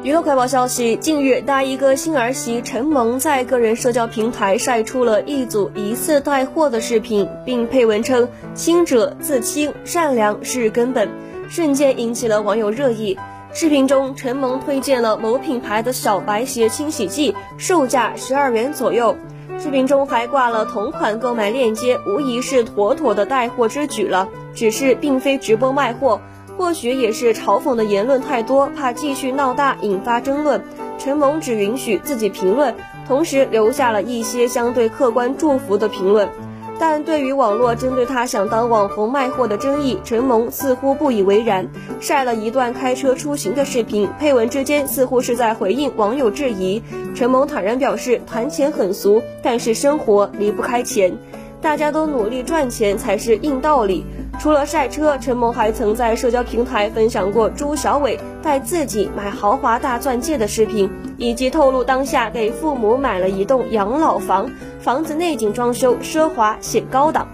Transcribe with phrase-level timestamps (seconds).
[0.00, 11.08] 娱乐快报消息：近日，大衣哥新儿媳陈萌在个人社交平台晒出了一组疑似带货的视频，并配文称“清者自清，善良是根本”，
[11.48, 13.16] 瞬间引起了网友热议。
[13.52, 19.16] 视频中，陈萌推荐了某品牌的小白鞋清洗剂，售价十二元左右。
[19.56, 24.28] 视频中还挂了同款购买链接，无疑是妥妥的带货之举了。
[24.54, 26.20] 只是并非直播卖货。
[26.56, 30.62] 或许也是嘲讽的言论太多，怕继续闹大引发争论，
[30.98, 32.74] 陈萌只允许自己评论，
[33.06, 36.28] 同时留下了一些相对客观祝福的评论。
[36.78, 41.68] 但对于网络针对他想当网红卖货的争议，陈萌似乎不以为然，
[42.00, 46.82] 晒了一段开车出行的视频，配文之间似乎是在回应网友质疑。
[47.14, 51.16] 陈萌坦然表示，谈钱很俗，但是生活离不开钱，
[51.60, 54.04] 大家都努力赚钱才是硬道理。
[54.42, 64.50] 除了晒车，陈某还曾在社交平台分享过朱小伟带自己买豪华大钻戒的视频，以及透露当下给父母买了一栋养老房，
[64.80, 67.28] 房子内景装修奢华显高档。